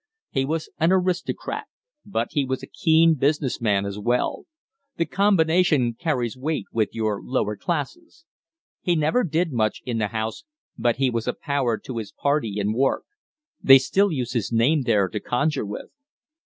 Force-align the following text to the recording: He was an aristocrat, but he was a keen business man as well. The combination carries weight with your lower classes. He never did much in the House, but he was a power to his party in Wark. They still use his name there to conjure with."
He 0.31 0.45
was 0.45 0.67
an 0.79 0.91
aristocrat, 0.91 1.67
but 2.03 2.29
he 2.31 2.43
was 2.43 2.63
a 2.63 2.77
keen 2.81 3.13
business 3.13 3.61
man 3.61 3.85
as 3.85 3.99
well. 3.99 4.45
The 4.97 5.05
combination 5.05 5.93
carries 5.93 6.35
weight 6.35 6.65
with 6.71 6.95
your 6.95 7.21
lower 7.23 7.55
classes. 7.55 8.25
He 8.81 8.95
never 8.95 9.23
did 9.23 9.51
much 9.51 9.83
in 9.85 9.99
the 9.99 10.07
House, 10.07 10.43
but 10.75 10.95
he 10.95 11.11
was 11.11 11.27
a 11.27 11.33
power 11.33 11.77
to 11.77 11.97
his 11.97 12.11
party 12.11 12.55
in 12.57 12.73
Wark. 12.73 13.03
They 13.61 13.77
still 13.77 14.11
use 14.11 14.33
his 14.33 14.51
name 14.51 14.81
there 14.85 15.07
to 15.07 15.19
conjure 15.19 15.67
with." 15.67 15.91